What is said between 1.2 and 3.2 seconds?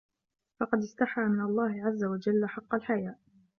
مِنْ اللَّهِ عَزَّ وَجَلَّ حَقَّ الْحَيَاءِ